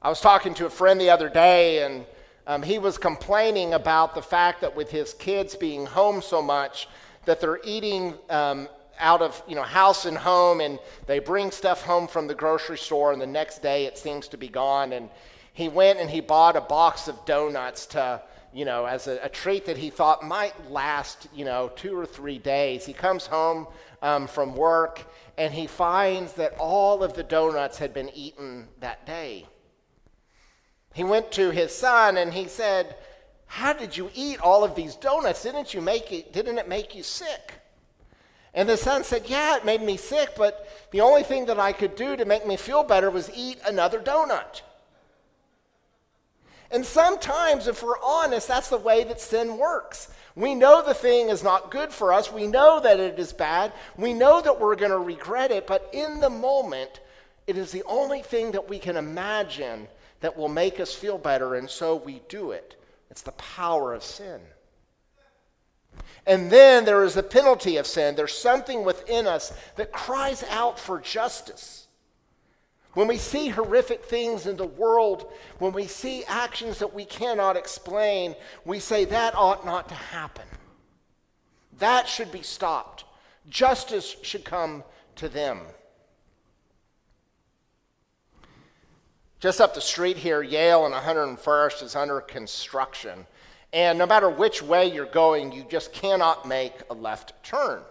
I 0.01 0.07
was 0.07 0.21
talking 0.21 0.53
to 0.55 0.65
a 0.65 0.69
friend 0.69 0.99
the 0.99 1.09
other 1.09 1.27
day, 1.27 1.83
and 1.83 2.05
um, 2.47 2.63
he 2.63 2.79
was 2.79 2.97
complaining 2.97 3.73
about 3.73 4.15
the 4.15 4.21
fact 4.21 4.61
that 4.61 4.75
with 4.75 4.89
his 4.89 5.13
kids 5.13 5.55
being 5.55 5.85
home 5.85 6.21
so 6.21 6.41
much, 6.41 6.87
that 7.25 7.41
they're 7.41 7.59
eating 7.65 8.13
um, 8.29 8.69
out 8.97 9.21
of 9.21 9.43
you 9.45 9.55
know 9.55 9.63
house 9.63 10.05
and 10.05 10.17
home, 10.17 10.61
and 10.61 10.79
they 11.05 11.19
bring 11.19 11.51
stuff 11.51 11.83
home 11.83 12.07
from 12.07 12.27
the 12.27 12.33
grocery 12.33 12.77
store, 12.77 13.11
and 13.11 13.21
the 13.21 13.27
next 13.27 13.61
day 13.61 13.85
it 13.85 13.97
seems 13.97 14.29
to 14.29 14.37
be 14.37 14.47
gone. 14.47 14.93
And 14.93 15.09
he 15.51 15.67
went 15.67 15.99
and 15.99 16.09
he 16.09 16.21
bought 16.21 16.55
a 16.55 16.61
box 16.61 17.09
of 17.09 17.25
donuts 17.25 17.85
to 17.87 18.21
you 18.53 18.65
know, 18.65 18.85
as 18.85 19.07
a, 19.07 19.19
a, 19.23 19.29
treat 19.29 19.65
that 19.65 19.77
he 19.77 19.89
thought 19.89 20.23
might 20.23 20.71
last, 20.71 21.27
you 21.35 21.45
know, 21.45 21.71
two 21.75 21.97
or 21.97 22.05
three 22.05 22.39
days. 22.39 22.85
He 22.85 22.93
comes 22.93 23.27
home 23.27 23.67
um, 24.01 24.27
from 24.27 24.55
work 24.55 25.05
and 25.37 25.53
he 25.53 25.67
finds 25.67 26.33
that 26.33 26.55
all 26.57 27.03
of 27.03 27.13
the 27.13 27.23
donuts 27.23 27.77
had 27.77 27.93
been 27.93 28.09
eaten 28.15 28.67
that 28.79 29.05
day. 29.05 29.45
He 30.93 31.03
went 31.03 31.31
to 31.33 31.51
his 31.51 31.73
son 31.73 32.17
and 32.17 32.33
he 32.33 32.47
said, 32.47 32.95
How 33.45 33.73
did 33.73 33.95
you 33.95 34.09
eat 34.15 34.41
all 34.41 34.63
of 34.63 34.75
these 34.75 34.95
donuts? 34.95 35.43
Didn't, 35.43 35.73
you 35.73 35.81
make 35.81 36.11
it, 36.11 36.33
didn't 36.33 36.57
it 36.57 36.67
make 36.67 36.95
you 36.95 37.03
sick? 37.03 37.53
And 38.53 38.67
the 38.67 38.77
son 38.77 39.03
said, 39.03 39.23
Yeah, 39.27 39.57
it 39.57 39.65
made 39.65 39.81
me 39.81 39.95
sick, 39.97 40.29
but 40.35 40.67
the 40.91 41.01
only 41.01 41.23
thing 41.23 41.45
that 41.45 41.59
I 41.59 41.71
could 41.71 41.95
do 41.95 42.15
to 42.15 42.25
make 42.25 42.47
me 42.47 42.57
feel 42.57 42.83
better 42.83 43.11
was 43.11 43.29
eat 43.35 43.59
another 43.65 43.99
donut. 43.99 44.61
And 46.71 46.85
sometimes, 46.85 47.67
if 47.67 47.81
we're 47.81 48.01
honest, 48.03 48.47
that's 48.47 48.69
the 48.69 48.77
way 48.77 49.03
that 49.05 49.19
sin 49.19 49.57
works. 49.57 50.09
We 50.35 50.53
know 50.55 50.83
the 50.83 50.93
thing 50.93 51.29
is 51.29 51.43
not 51.43 51.71
good 51.71 51.91
for 51.91 52.13
us. 52.13 52.31
We 52.31 52.47
know 52.47 52.79
that 52.79 52.99
it 52.99 53.17
is 53.17 53.33
bad. 53.33 53.73
We 53.97 54.13
know 54.13 54.41
that 54.41 54.59
we're 54.59 54.75
going 54.75 54.91
to 54.91 54.99
regret 54.99 55.51
it. 55.51 55.65
But 55.65 55.89
in 55.91 56.19
the 56.19 56.29
moment, 56.29 57.01
it 57.47 57.57
is 57.57 57.71
the 57.71 57.83
only 57.83 58.21
thing 58.21 58.51
that 58.51 58.69
we 58.69 58.77
can 58.77 58.95
imagine 58.95 59.87
that 60.21 60.37
will 60.37 60.47
make 60.47 60.79
us 60.79 60.93
feel 60.93 61.17
better. 61.17 61.55
And 61.55 61.69
so 61.69 61.95
we 61.95 62.21
do 62.29 62.51
it. 62.51 62.75
It's 63.09 63.23
the 63.23 63.31
power 63.31 63.93
of 63.93 64.03
sin. 64.03 64.39
And 66.27 66.51
then 66.51 66.85
there 66.85 67.03
is 67.03 67.15
the 67.15 67.23
penalty 67.23 67.77
of 67.77 67.87
sin. 67.87 68.15
There's 68.15 68.37
something 68.37 68.85
within 68.85 69.25
us 69.25 69.51
that 69.75 69.91
cries 69.91 70.43
out 70.51 70.79
for 70.79 70.99
justice. 70.99 71.87
When 72.93 73.07
we 73.07 73.17
see 73.17 73.49
horrific 73.49 74.03
things 74.03 74.47
in 74.47 74.57
the 74.57 74.65
world, 74.65 75.31
when 75.59 75.73
we 75.73 75.85
see 75.85 76.23
actions 76.25 76.79
that 76.79 76.93
we 76.93 77.05
cannot 77.05 77.55
explain, 77.55 78.35
we 78.65 78.79
say 78.79 79.05
that 79.05 79.35
ought 79.35 79.65
not 79.65 79.89
to 79.89 79.95
happen. 79.95 80.47
That 81.77 82.07
should 82.07 82.31
be 82.31 82.41
stopped. 82.41 83.05
Justice 83.47 84.15
should 84.23 84.43
come 84.43 84.83
to 85.15 85.29
them. 85.29 85.59
Just 89.39 89.61
up 89.61 89.73
the 89.73 89.81
street 89.81 90.17
here, 90.17 90.41
Yale 90.41 90.85
and 90.85 90.93
101st 90.93 91.83
is 91.83 91.95
under 91.95 92.19
construction. 92.19 93.25
And 93.71 93.97
no 93.97 94.05
matter 94.05 94.29
which 94.29 94.61
way 94.61 94.91
you're 94.91 95.05
going, 95.05 95.51
you 95.51 95.65
just 95.69 95.93
cannot 95.93 96.47
make 96.47 96.73
a 96.89 96.93
left 96.93 97.41
turn. 97.43 97.81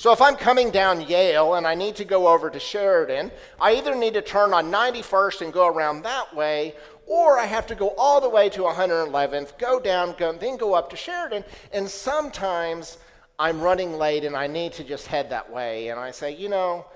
So 0.00 0.12
if 0.12 0.22
I'm 0.22 0.36
coming 0.36 0.70
down 0.70 1.02
Yale 1.02 1.56
and 1.56 1.66
I 1.66 1.74
need 1.74 1.94
to 1.96 2.06
go 2.06 2.28
over 2.28 2.48
to 2.48 2.58
Sheridan, 2.58 3.30
I 3.60 3.74
either 3.74 3.94
need 3.94 4.14
to 4.14 4.22
turn 4.22 4.54
on 4.54 4.72
91st 4.72 5.42
and 5.42 5.52
go 5.52 5.66
around 5.66 6.04
that 6.04 6.34
way, 6.34 6.74
or 7.04 7.38
I 7.38 7.44
have 7.44 7.66
to 7.66 7.74
go 7.74 7.90
all 7.98 8.18
the 8.18 8.30
way 8.30 8.48
to 8.48 8.62
111th, 8.62 9.58
go 9.58 9.78
down, 9.78 10.14
go, 10.16 10.32
then 10.32 10.56
go 10.56 10.72
up 10.72 10.88
to 10.88 10.96
Sheridan. 10.96 11.44
And 11.74 11.86
sometimes 11.86 12.96
I'm 13.38 13.60
running 13.60 13.92
late 13.92 14.24
and 14.24 14.34
I 14.34 14.46
need 14.46 14.72
to 14.72 14.84
just 14.84 15.06
head 15.06 15.28
that 15.28 15.52
way. 15.52 15.88
And 15.88 16.00
I 16.00 16.12
say, 16.12 16.34
you 16.34 16.48
know, 16.48 16.86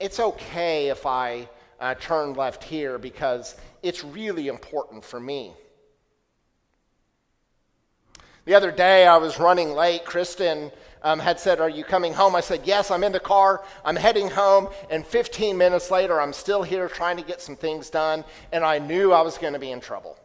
it's 0.00 0.18
okay 0.18 0.88
if 0.88 1.04
I 1.04 1.50
uh, 1.78 1.94
turn 1.96 2.32
left 2.32 2.64
here 2.64 2.96
because 2.96 3.56
it's 3.82 4.02
really 4.02 4.48
important 4.48 5.04
for 5.04 5.20
me. 5.20 5.52
The 8.46 8.54
other 8.54 8.70
day 8.70 9.08
I 9.08 9.16
was 9.16 9.40
running 9.40 9.72
late. 9.72 10.04
Kristen 10.04 10.70
um, 11.02 11.18
had 11.18 11.40
said, 11.40 11.60
Are 11.60 11.68
you 11.68 11.82
coming 11.82 12.14
home? 12.14 12.36
I 12.36 12.40
said, 12.40 12.62
Yes, 12.64 12.92
I'm 12.92 13.02
in 13.02 13.10
the 13.10 13.20
car. 13.20 13.64
I'm 13.84 13.96
heading 13.96 14.30
home. 14.30 14.68
And 14.88 15.04
15 15.04 15.58
minutes 15.58 15.90
later, 15.90 16.20
I'm 16.20 16.32
still 16.32 16.62
here 16.62 16.88
trying 16.88 17.16
to 17.16 17.24
get 17.24 17.40
some 17.40 17.56
things 17.56 17.90
done. 17.90 18.24
And 18.52 18.64
I 18.64 18.78
knew 18.78 19.12
I 19.12 19.22
was 19.22 19.36
going 19.36 19.52
to 19.52 19.58
be 19.58 19.72
in 19.72 19.80
trouble. 19.80 20.16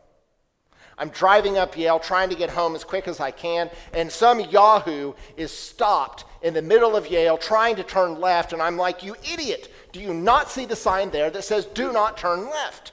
I'm 1.00 1.10
driving 1.10 1.58
up 1.58 1.76
Yale 1.76 1.98
trying 1.98 2.30
to 2.30 2.36
get 2.36 2.52
home 2.52 2.76
as 2.76 2.84
quick 2.84 3.08
as 3.08 3.20
I 3.20 3.32
can. 3.32 3.72
And 3.92 4.12
some 4.12 4.40
Yahoo 4.40 5.14
is 5.36 5.52
stopped 5.52 6.26
in 6.44 6.54
the 6.54 6.62
middle 6.62 6.96
of 6.96 7.08
Yale 7.08 7.40
trying 7.40 7.76
to 7.78 7.84
turn 7.84 8.22
left. 8.22 8.54
And 8.54 8.62
I'm 8.62 8.78
like, 8.78 9.02
You 9.04 9.16
idiot. 9.34 9.74
Do 9.92 10.00
you 10.00 10.14
not 10.14 10.52
see 10.52 10.66
the 10.66 10.76
sign 10.76 11.10
there 11.10 11.32
that 11.32 11.44
says, 11.44 11.66
Do 11.66 11.92
not 11.92 12.18
turn 12.18 12.48
left? 12.52 12.92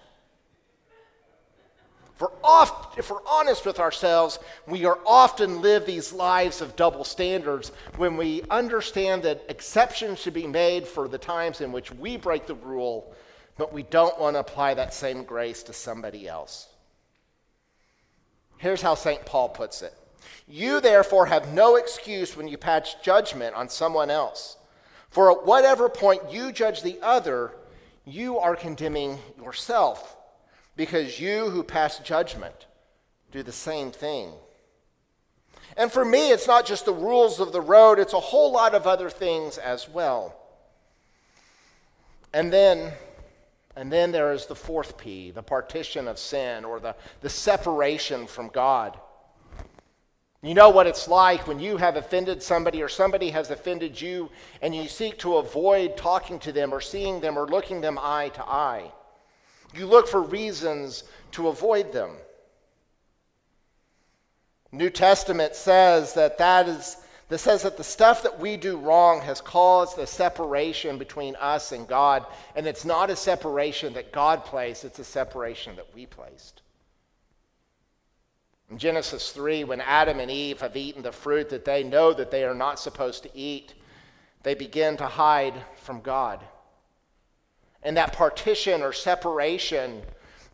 If 2.19 2.23
we're, 2.23 2.31
oft, 2.43 2.99
if 2.99 3.11
we're 3.13 3.25
honest 3.29 3.65
with 3.65 3.79
ourselves, 3.79 4.41
we 4.67 4.85
are 4.87 4.99
often 5.07 5.63
live 5.63 5.87
these 5.87 6.13
lives 6.13 6.61
of 6.61 6.75
double 6.75 7.05
standards 7.05 7.71
when 7.97 8.17
we 8.17 8.43
understand 8.51 9.23
that 9.23 9.45
exceptions 9.49 10.19
should 10.19 10.35
be 10.35 10.49
made 10.49 10.89
for 10.89 11.07
the 11.07 11.17
times 11.17 11.61
in 11.61 11.71
which 11.71 11.93
we 11.93 12.17
break 12.17 12.49
the 12.49 12.57
rule, 12.57 13.15
but 13.57 13.73
we 13.73 13.85
don't 13.85 14.19
want 14.19 14.35
to 14.35 14.41
apply 14.41 14.75
that 14.75 14.93
same 14.93 15.23
grace 15.23 15.63
to 15.63 15.73
somebody 15.73 16.27
else. 16.27 16.67
Here's 18.57 18.83
how 18.83 18.97
St. 18.97 19.25
Paul 19.25 19.51
puts 19.51 19.81
it 19.81 19.95
You 20.49 20.81
therefore 20.81 21.27
have 21.27 21.53
no 21.53 21.77
excuse 21.77 22.37
when 22.37 22.49
you 22.49 22.59
pass 22.59 22.97
judgment 23.01 23.55
on 23.55 23.69
someone 23.69 24.11
else. 24.11 24.57
For 25.09 25.31
at 25.31 25.47
whatever 25.47 25.89
point 25.89 26.33
you 26.33 26.51
judge 26.51 26.83
the 26.83 26.99
other, 27.01 27.55
you 28.05 28.41
are 28.41 28.57
condemning 28.57 29.21
yourself 29.41 30.17
because 30.79 31.19
you 31.19 31.51
who 31.51 31.65
pass 31.65 31.99
judgment 31.99 32.67
do 33.33 33.43
the 33.43 33.53
same 33.53 33.91
thing. 33.91 34.31
And 35.77 35.91
for 35.91 36.05
me, 36.05 36.31
it's 36.31 36.47
not 36.47 36.65
just 36.65 36.85
the 36.85 36.93
rules 36.93 37.41
of 37.41 37.53
the 37.53 37.61
road, 37.61 37.99
it's 37.99 38.13
a 38.13 38.21
whole 38.21 38.53
lot 38.53 38.77
of 38.77 38.87
other 38.87 39.11
things 39.11 39.59
as 39.59 39.89
well. 39.89 40.37
And 42.33 42.53
then, 42.53 42.93
and 43.75 43.93
then 43.93 44.13
there 44.13 44.33
is 44.33 44.47
the 44.47 44.55
fourth 44.55 44.97
P, 44.97 45.33
the 45.33 45.43
partition 45.43 46.07
of 46.07 46.17
sin 46.17 46.65
or 46.65 46.79
the, 46.79 46.95
the 47.23 47.29
separation 47.29 48.29
from 48.29 48.47
God. 48.49 48.97
You 50.43 50.55
know 50.55 50.71
what 50.71 50.87
it's 50.87 51.09
like 51.09 51.49
when 51.49 51.59
you 51.59 51.79
have 51.79 51.97
offended 51.97 52.41
somebody 52.41 52.85
or 52.85 52.89
somebody 52.89 53.31
has 53.31 53.51
offended 53.51 54.01
you 54.01 54.31
and 54.63 54.77
you 54.77 54.87
seek 54.87 55.19
to 55.19 55.39
avoid 55.39 55.97
talking 55.97 56.39
to 56.39 56.53
them 56.53 56.73
or 56.73 56.81
seeing 56.81 57.21
them 57.21 57.37
or 57.37 57.49
looking 57.49 57.81
them 57.81 57.99
eye 58.01 58.29
to 58.35 58.45
eye. 58.45 58.93
You 59.75 59.87
look 59.87 60.09
for 60.09 60.23
reasons 60.23 61.05
to 61.33 61.49
avoid 61.49 61.93
them. 61.93 62.11
New 64.73 64.91
Testament 64.91 65.55
says 65.55 66.15
that 66.15 66.39
that 66.39 66.69
is 66.69 66.97
that 67.29 67.39
says 67.39 67.63
that 67.63 67.77
the 67.77 67.85
stuff 67.85 68.23
that 68.23 68.41
we 68.41 68.57
do 68.57 68.79
wrong 68.79 69.21
has 69.21 69.41
caused 69.41 69.99
a 69.99 70.07
separation 70.07 70.97
between 70.97 71.37
us 71.37 71.73
and 71.73 71.87
God, 71.87 72.25
and 72.57 72.67
it's 72.67 72.87
not 72.87 73.11
a 73.11 73.17
separation 73.17 73.93
that 73.95 74.13
God 74.13 74.45
placed, 74.45 74.85
it's 74.85 74.99
a 74.99 75.05
separation 75.05 75.77
that 75.77 75.95
we 75.95 76.07
placed. 76.07 76.63
In 78.71 78.79
Genesis 78.79 79.31
3, 79.33 79.65
when 79.65 79.81
Adam 79.83 80.21
and 80.21 80.31
Eve 80.31 80.61
have 80.61 80.77
eaten 80.77 81.03
the 81.03 81.13
fruit 81.13 81.51
that 81.51 81.65
they 81.65 81.83
know 81.83 82.13
that 82.15 82.31
they 82.31 82.45
are 82.45 82.55
not 82.55 82.79
supposed 82.79 83.23
to 83.23 83.37
eat, 83.37 83.75
they 84.43 84.55
begin 84.55 84.97
to 84.97 85.07
hide 85.07 85.55
from 85.77 86.01
God. 86.01 86.43
And 87.83 87.97
that 87.97 88.13
partition 88.13 88.83
or 88.83 88.93
separation 88.93 90.03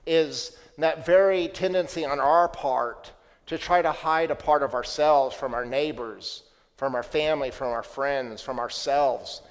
is 0.07 0.57
that 0.79 1.07
very 1.07 1.49
tendency 1.49 2.05
on 2.05 2.21
our 2.21 2.49
part 2.49 3.13
to 3.47 3.59
try 3.59 3.83
to 3.83 3.93
hide 3.93 4.31
a 4.31 4.35
part 4.35 4.63
of 4.63 4.75
ourselves 4.75 5.35
from 5.35 5.55
our 5.55 5.65
neighbors, 5.65 6.43
from 6.77 6.95
our 6.95 7.03
family, 7.03 7.51
from 7.51 7.69
our 7.69 7.83
friends, 7.83 8.43
from 8.43 8.59
ourselves. 8.59 9.43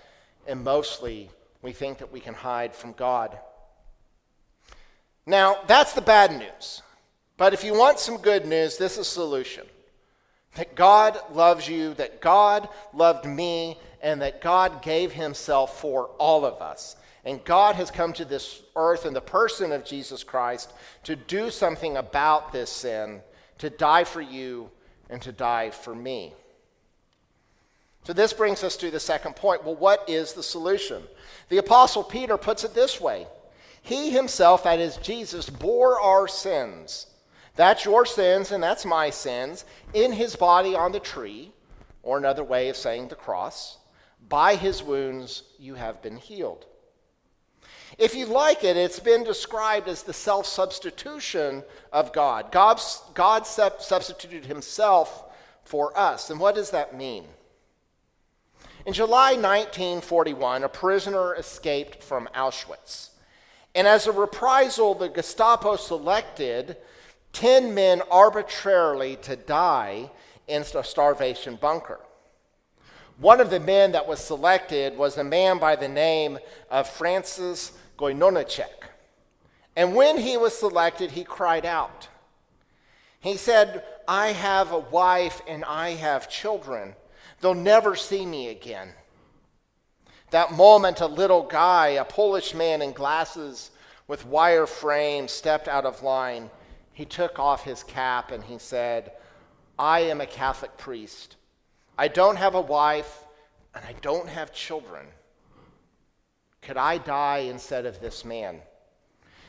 And 0.48 0.64
mostly, 0.64 1.30
we 1.62 1.72
think 1.72 2.00
that 2.00 2.12
we 2.12 2.20
can 2.20 2.34
hide 2.34 2.76
from 2.76 2.94
God. 2.94 3.38
Now, 5.26 5.60
that's 5.68 5.94
the 5.94 6.02
bad 6.02 6.38
news. 6.38 6.82
But 7.38 7.54
if 7.54 7.64
you 7.64 7.74
want 7.74 8.00
some 8.00 8.18
good 8.18 8.46
news, 8.46 8.78
this 8.78 8.98
is 8.98 9.08
solution. 9.08 9.66
That 10.56 10.76
God 10.76 11.18
loves 11.32 11.68
you, 11.68 11.94
that 11.96 12.22
God 12.22 12.70
loved 12.94 13.26
me, 13.26 13.80
and 14.02 14.22
that 14.22 14.42
God 14.42 14.82
gave 14.82 15.14
himself 15.14 15.80
for 15.80 16.08
all 16.20 16.46
of 16.46 16.62
us. 16.62 16.96
And 17.26 17.44
God 17.44 17.76
has 17.76 17.90
come 17.90 18.12
to 18.14 18.26
this 18.26 18.62
earth 18.76 19.06
in 19.06 19.14
the 19.14 19.22
person 19.22 19.72
of 19.72 19.86
Jesus 19.86 20.24
Christ 20.24 20.74
to 21.04 21.16
do 21.16 21.50
something 21.50 21.96
about 21.98 22.52
this 22.52 22.70
sin, 22.70 23.22
to 23.60 23.70
die 23.70 24.04
for 24.04 24.22
you 24.22 24.70
and 25.10 25.22
to 25.22 25.32
die 25.32 25.70
for 25.70 25.96
me. 25.96 26.34
So, 28.04 28.12
this 28.12 28.34
brings 28.34 28.64
us 28.66 28.76
to 28.78 28.92
the 28.92 29.00
second 29.00 29.38
point. 29.38 29.64
Well, 29.64 29.76
what 29.76 30.10
is 30.10 30.34
the 30.34 30.44
solution? 30.44 31.04
The 31.48 31.60
Apostle 31.60 32.04
Peter 32.04 32.38
puts 32.38 32.66
it 32.66 32.74
this 32.74 33.00
way 33.00 33.28
He 33.82 34.10
himself, 34.10 34.66
that 34.66 34.80
is 34.80 34.98
Jesus, 34.98 35.50
bore 35.50 36.02
our 36.02 36.28
sins. 36.28 37.08
That's 37.56 37.86
your 37.86 38.06
sins 38.06 38.52
and 38.52 38.64
that's 38.64 38.84
my 38.84 39.10
sins 39.10 39.64
in 39.94 40.12
his 40.12 40.36
body 40.36 40.76
on 40.76 40.92
the 40.92 41.00
tree, 41.00 41.52
or 42.02 42.18
another 42.18 42.44
way 42.44 42.70
of 42.70 42.76
saying 42.76 43.10
the 43.10 43.16
cross. 43.16 43.78
By 44.28 44.56
his 44.56 44.82
wounds 44.82 45.44
you 45.60 45.76
have 45.76 46.02
been 46.02 46.18
healed. 46.18 46.66
If 48.04 48.16
you 48.16 48.26
like 48.26 48.66
it, 48.66 48.76
it's 48.76 49.00
been 49.00 49.24
described 49.24 49.88
as 49.88 50.04
the 50.04 50.12
self 50.12 50.46
substitution 50.46 51.64
of 51.94 52.12
God. 52.12 52.52
God, 52.52 52.76
substituted 53.48 54.46
himself 54.46 55.32
for 55.64 55.98
us. 55.98 56.30
And 56.30 56.38
what 56.38 56.54
does 56.54 56.72
that 56.72 56.98
mean? 56.98 57.24
In 58.86 58.92
July 58.92 59.36
1941, 59.36 60.66
a 60.66 60.68
prisoner 60.68 61.34
escaped 61.36 62.04
from 62.04 62.28
Auschwitz. 62.36 63.12
And 63.74 63.88
as 63.88 64.06
a 64.06 64.12
reprisal, 64.12 64.96
the 64.96 65.08
Gestapo 65.08 65.78
selected 65.78 66.76
10 67.32 67.74
men 67.74 68.02
arbitrarily 68.12 69.16
to 69.22 69.38
die 69.38 70.12
in 70.50 70.66
a 70.76 70.84
starvation 70.84 71.56
bunker. 71.56 72.02
One 73.18 73.40
of 73.40 73.50
the 73.50 73.62
men 73.62 73.94
that 73.94 74.10
was 74.10 74.20
selected 74.20 74.98
was 74.98 75.18
a 75.18 75.24
man 75.24 75.58
by 75.58 75.78
the 75.78 75.88
name 75.88 76.38
of 76.70 76.90
Francis 76.90 77.72
Gajowniczek. 77.98 78.90
And 79.76 79.96
when 79.96 80.18
he 80.18 80.38
was 80.38 80.58
selected, 80.58 81.12
he 81.12 81.24
cried 81.24 81.66
out. 81.66 82.08
He 83.20 83.38
said, 83.38 83.84
I 84.08 84.34
have 84.34 84.72
a 84.72 84.80
wife 84.80 85.42
and 85.48 85.64
I 85.66 85.92
have 85.92 86.30
children. 86.30 86.96
They'll 87.42 87.54
never 87.54 87.96
see 87.96 88.26
me 88.26 88.50
again. 88.50 88.90
That 90.32 90.52
moment, 90.52 91.02
a 91.02 91.08
little 91.08 91.44
guy, 91.44 91.90
a 91.90 92.06
Polish 92.06 92.54
man 92.54 92.82
in 92.82 92.92
glasses 92.92 93.72
with 94.08 94.26
wire 94.26 94.68
frame, 94.68 95.28
stepped 95.28 95.68
out 95.68 95.86
of 95.86 96.04
line 96.04 96.50
he 96.94 97.06
took 97.06 97.40
off 97.40 97.64
his 97.64 97.84
cap 97.84 98.32
and 98.32 98.44
he 98.44 98.60
said, 98.60 99.12
I 99.78 100.02
am 100.02 100.22
a 100.22 100.28
Catholic 100.28 100.78
priest. 100.78 101.36
I 101.98 102.08
don't 102.08 102.36
have 102.36 102.54
a 102.56 102.62
wife 102.62 103.24
and 103.74 103.84
I 103.84 103.94
don't 104.02 104.30
have 104.30 104.54
children. 104.54 105.08
Could 106.66 106.78
I 106.78 106.98
die 106.98 107.40
instead 107.40 107.86
of 107.86 108.00
this 108.00 108.24
man? 108.24 108.62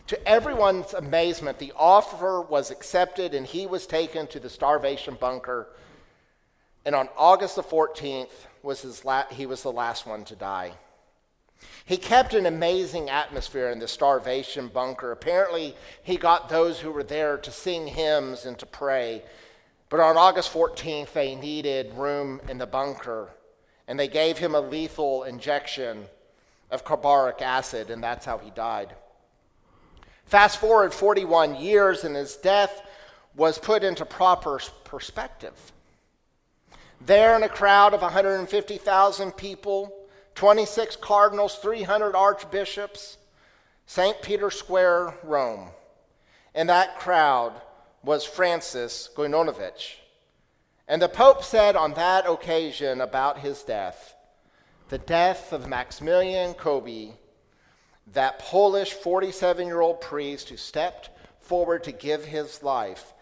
To 0.08 0.28
everyone's 0.28 0.92
amazement, 0.92 1.58
the 1.58 1.72
offer 1.76 2.42
was 2.42 2.70
accepted 2.70 3.34
and 3.34 3.46
he 3.46 3.66
was 3.66 3.86
taken 3.86 4.26
to 4.28 4.40
the 4.40 4.50
starvation 4.50 5.16
bunker. 5.18 5.68
And 6.84 6.94
on 6.94 7.08
August 7.16 7.56
the 7.56 7.62
14th, 7.62 8.46
was 8.62 8.82
his 8.82 9.04
la- 9.04 9.26
he 9.30 9.46
was 9.46 9.62
the 9.62 9.72
last 9.72 10.06
one 10.06 10.24
to 10.24 10.34
die. 10.34 10.72
He 11.84 11.96
kept 11.96 12.34
an 12.34 12.46
amazing 12.46 13.08
atmosphere 13.08 13.70
in 13.70 13.78
the 13.78 13.88
starvation 13.88 14.68
bunker. 14.68 15.12
Apparently, 15.12 15.76
he 16.02 16.16
got 16.16 16.48
those 16.48 16.80
who 16.80 16.90
were 16.90 17.02
there 17.02 17.36
to 17.38 17.50
sing 17.50 17.86
hymns 17.86 18.44
and 18.44 18.58
to 18.58 18.66
pray. 18.66 19.22
But 19.88 20.00
on 20.00 20.16
August 20.16 20.52
14th, 20.52 21.12
they 21.12 21.34
needed 21.34 21.94
room 21.94 22.40
in 22.48 22.58
the 22.58 22.66
bunker, 22.66 23.30
and 23.86 23.98
they 23.98 24.08
gave 24.08 24.38
him 24.38 24.54
a 24.54 24.60
lethal 24.60 25.24
injection 25.24 26.06
of 26.70 26.84
carbolic 26.84 27.40
acid, 27.42 27.90
and 27.90 28.02
that's 28.02 28.26
how 28.26 28.38
he 28.38 28.50
died. 28.50 28.94
Fast 30.24 30.58
forward 30.58 30.92
41 30.92 31.56
years, 31.56 32.04
and 32.04 32.16
his 32.16 32.36
death 32.36 32.82
was 33.36 33.58
put 33.58 33.82
into 33.82 34.04
proper 34.04 34.60
perspective. 34.84 35.72
There, 37.00 37.36
in 37.36 37.42
a 37.42 37.48
crowd 37.48 37.92
of 37.92 38.02
150,000 38.02 39.32
people, 39.32 39.92
26 40.34 40.96
cardinals, 40.96 41.56
300 41.56 42.14
archbishops, 42.14 43.18
St. 43.86 44.22
Peter 44.22 44.50
Square, 44.50 45.14
Rome. 45.22 45.68
And 46.54 46.68
that 46.68 46.98
crowd 46.98 47.60
was 48.02 48.24
Francis 48.24 49.10
Gajowniczek. 49.14 49.96
And 50.86 51.00
the 51.00 51.08
Pope 51.08 51.42
said 51.42 51.76
on 51.76 51.94
that 51.94 52.28
occasion 52.28 53.00
about 53.00 53.38
his 53.38 53.62
death, 53.62 54.13
the 54.88 54.98
death 54.98 55.52
of 55.52 55.68
Maximilian 55.68 56.54
Kolbe, 56.54 57.12
that 58.12 58.38
Polish 58.38 58.92
47 58.92 59.66
year 59.66 59.80
old 59.80 60.00
priest 60.00 60.48
who 60.48 60.56
stepped 60.56 61.10
forward 61.40 61.84
to 61.84 61.92
give 61.92 62.24
his 62.24 62.62
life, 62.62 63.12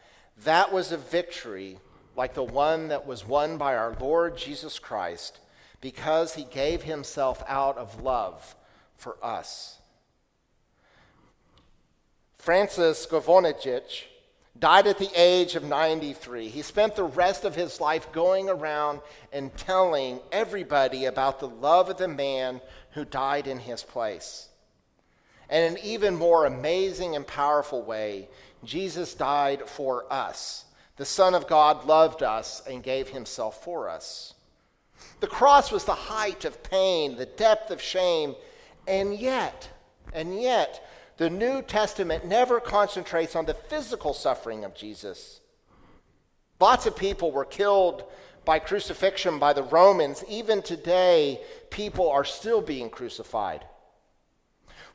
that 0.45 0.73
was 0.73 0.91
a 0.91 0.97
victory 0.97 1.79
like 2.17 2.35
the 2.35 2.43
one 2.43 2.89
that 2.89 3.07
was 3.07 3.27
won 3.27 3.57
by 3.57 3.77
our 3.77 3.97
Lord 4.01 4.37
Jesus 4.37 4.79
Christ 4.79 5.39
because 5.81 6.35
he 6.35 6.45
gave 6.45 6.83
himself 6.83 7.43
out 7.49 7.79
of 7.79 8.03
love 8.03 8.55
for 8.97 9.17
us. 9.23 9.79
Francis 12.37 13.07
Gajowniczek 13.07 14.05
died 14.59 14.87
at 14.87 14.99
the 14.99 15.11
age 15.15 15.55
of 15.55 15.65
93. 15.65 16.49
He 16.49 16.63
spent 16.63 16.95
the 16.95 17.05
rest 17.05 17.45
of 17.45 17.55
his 17.55 17.81
life 17.81 18.13
going 18.13 18.49
around 18.49 19.01
and 19.33 19.57
telling 19.57 20.21
everybody 20.31 21.07
about 21.07 21.41
the 21.41 21.49
love 21.49 21.89
of 21.89 21.97
the 21.97 22.09
man 22.09 22.61
who 22.93 23.05
died 23.05 23.47
in 23.47 23.59
his 23.59 23.83
place. 23.83 24.49
And 25.49 25.65
in 25.65 25.73
an 25.73 25.85
even 25.85 26.17
more 26.17 26.47
amazing 26.47 27.17
and 27.17 27.27
powerful 27.27 27.83
way, 27.83 28.29
Jesus 28.65 29.15
died 29.15 29.69
for 29.69 30.11
us. 30.13 30.65
The 30.97 31.05
Son 31.05 31.35
of 31.35 31.49
God 31.49 31.85
loved 31.87 32.23
us 32.23 32.63
and 32.69 32.83
gave 32.83 33.09
himself 33.09 33.65
for 33.65 33.89
us. 33.89 34.35
The 35.21 35.27
cross 35.27 35.73
was 35.73 35.85
the 35.85 35.95
height 35.95 36.45
of 36.45 36.63
pain, 36.63 37.17
the 37.17 37.27
depth 37.27 37.71
of 37.71 37.81
shame, 37.81 38.35
and 38.87 39.19
yet, 39.19 39.69
and 40.13 40.41
yet, 40.41 40.87
the 41.17 41.31
New 41.31 41.63
Testament 41.63 42.25
never 42.27 42.61
concentrates 42.61 43.37
on 43.37 43.47
the 43.47 43.55
physical 43.55 44.15
suffering 44.15 44.65
of 44.65 44.75
Jesus. 44.75 45.41
Lots 46.61 46.87
of 46.87 46.97
people 46.97 47.33
were 47.33 47.45
killed 47.45 48.05
by 48.45 48.59
crucifixion 48.59 49.39
by 49.39 49.53
the 49.53 49.63
Romans. 49.63 50.25
Even 50.29 50.63
today, 50.63 51.41
people 51.71 52.11
are 52.11 52.25
still 52.25 52.61
being 52.61 52.91
crucified. 52.91 53.65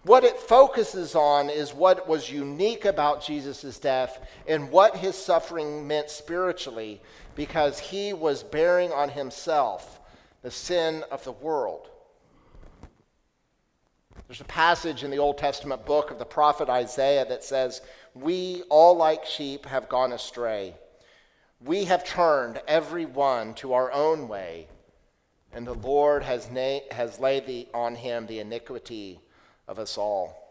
What 0.03 0.23
it 0.23 0.37
focuses 0.37 1.15
on 1.15 1.49
is 1.49 1.73
what 1.73 2.07
was 2.07 2.31
unique 2.31 2.85
about 2.85 3.23
Jesus' 3.23 3.79
death 3.79 4.25
and 4.47 4.71
what 4.71 4.95
his 4.95 5.15
suffering 5.15 5.87
meant 5.87 6.09
spiritually, 6.09 7.01
because 7.35 7.79
he 7.79 8.13
was 8.13 8.43
bearing 8.43 8.91
on 8.91 9.09
himself 9.09 9.99
the 10.43 10.51
sin 10.51 11.03
of 11.11 11.23
the 11.25 11.31
world. 11.31 11.89
There's 14.27 14.41
a 14.41 14.45
passage 14.45 15.03
in 15.03 15.11
the 15.11 15.19
Old 15.19 15.37
Testament 15.37 15.85
book 15.85 16.11
of 16.11 16.19
the 16.19 16.25
prophet 16.25 16.67
Isaiah 16.67 17.25
that 17.29 17.45
says, 17.45 17.81
We 18.13 18.63
all 18.69 18.95
like 18.97 19.25
sheep 19.25 19.65
have 19.67 19.87
gone 19.87 20.11
astray. 20.11 20.75
We 21.63 21.85
have 21.85 22.05
turned 22.05 22.61
every 22.67 23.05
one 23.05 23.53
to 23.55 23.73
our 23.73 23.91
own 23.91 24.27
way, 24.27 24.67
and 25.53 25.65
the 25.65 25.73
Lord 25.73 26.23
has, 26.23 26.51
na- 26.51 26.79
has 26.91 27.19
laid 27.19 27.47
the, 27.47 27.67
on 27.73 27.95
him 27.95 28.27
the 28.27 28.39
iniquity 28.39 29.21
of 29.65 29.79
us 29.79 29.97
all. 29.97 30.43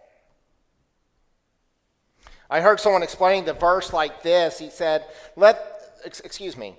I 2.48 2.62
heard 2.62 2.80
someone 2.80 3.02
explaining 3.02 3.44
the 3.44 3.52
verse 3.52 3.92
like 3.92 4.22
this. 4.22 4.58
He 4.58 4.70
said, 4.70 5.04
Let, 5.36 5.60
excuse 6.02 6.56
me, 6.56 6.76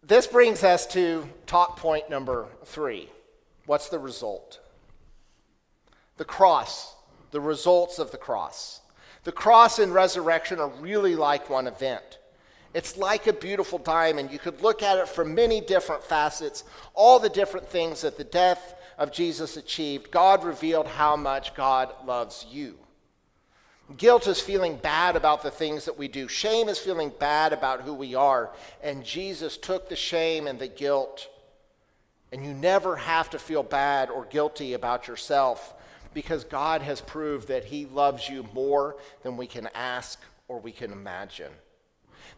this 0.00 0.28
brings 0.28 0.62
us 0.62 0.86
to 0.88 1.28
talk 1.46 1.76
point 1.76 2.08
number 2.08 2.46
three. 2.64 3.08
What's 3.66 3.88
the 3.88 3.98
result? 3.98 4.61
The 6.16 6.24
cross, 6.24 6.94
the 7.30 7.40
results 7.40 7.98
of 7.98 8.10
the 8.10 8.18
cross. 8.18 8.80
The 9.24 9.32
cross 9.32 9.78
and 9.78 9.94
resurrection 9.94 10.58
are 10.58 10.68
really 10.68 11.14
like 11.14 11.48
one 11.48 11.66
event. 11.66 12.18
It's 12.74 12.96
like 12.96 13.26
a 13.26 13.32
beautiful 13.32 13.78
diamond. 13.78 14.30
You 14.30 14.38
could 14.38 14.62
look 14.62 14.82
at 14.82 14.98
it 14.98 15.08
from 15.08 15.34
many 15.34 15.60
different 15.60 16.02
facets, 16.02 16.64
all 16.94 17.18
the 17.18 17.28
different 17.28 17.68
things 17.68 18.00
that 18.00 18.16
the 18.16 18.24
death 18.24 18.74
of 18.98 19.12
Jesus 19.12 19.56
achieved. 19.56 20.10
God 20.10 20.42
revealed 20.44 20.86
how 20.86 21.16
much 21.16 21.54
God 21.54 21.92
loves 22.04 22.46
you. 22.50 22.78
Guilt 23.96 24.26
is 24.26 24.40
feeling 24.40 24.76
bad 24.76 25.16
about 25.16 25.42
the 25.42 25.50
things 25.50 25.84
that 25.84 25.98
we 25.98 26.08
do. 26.08 26.28
Shame 26.28 26.68
is 26.68 26.78
feeling 26.78 27.12
bad 27.18 27.52
about 27.52 27.82
who 27.82 27.92
we 27.92 28.14
are. 28.14 28.50
And 28.82 29.04
Jesus 29.04 29.58
took 29.58 29.88
the 29.88 29.96
shame 29.96 30.46
and 30.46 30.58
the 30.58 30.68
guilt. 30.68 31.28
And 32.32 32.44
you 32.44 32.54
never 32.54 32.96
have 32.96 33.28
to 33.30 33.38
feel 33.38 33.62
bad 33.62 34.08
or 34.08 34.24
guilty 34.24 34.72
about 34.72 35.08
yourself 35.08 35.74
because 36.14 36.44
God 36.44 36.82
has 36.82 37.00
proved 37.00 37.48
that 37.48 37.64
He 37.64 37.86
loves 37.86 38.28
you 38.28 38.46
more 38.54 38.96
than 39.22 39.36
we 39.36 39.46
can 39.46 39.68
ask 39.74 40.20
or 40.48 40.60
we 40.60 40.72
can 40.72 40.92
imagine. 40.92 41.52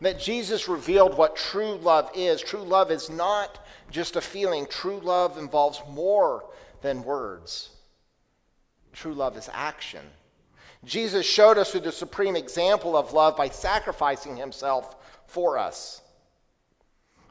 That 0.01 0.21
Jesus 0.21 0.69
revealed 0.69 1.17
what 1.17 1.37
true 1.37 1.77
love 1.77 2.11
is. 2.15 2.41
True 2.41 2.63
love 2.63 2.91
is 2.91 3.11
not 3.11 3.65
just 3.91 4.17
a 4.17 4.21
feeling, 4.21 4.67
true 4.67 4.99
love 4.99 5.39
involves 5.39 5.81
more 5.91 6.45
than 6.83 7.05
words. 7.05 7.71
True 8.93 9.15
love 9.15 9.37
is 9.37 9.49
action. 9.53 10.03
Jesus 10.85 11.25
showed 11.27 11.59
us 11.59 11.71
through 11.71 11.81
the 11.81 11.93
supreme 11.93 12.37
example 12.37 12.97
of 12.97 13.13
love 13.13 13.37
by 13.37 13.49
sacrificing 13.49 14.37
himself 14.37 14.97
for 15.27 15.59
us. 15.59 16.03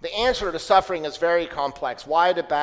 The 0.02 0.14
answer 0.14 0.52
to 0.52 0.60
suffering 0.60 1.06
is 1.06 1.16
very 1.16 1.46
complex. 1.46 2.06
Why 2.06 2.34
do 2.34 2.44
bad 2.44 2.62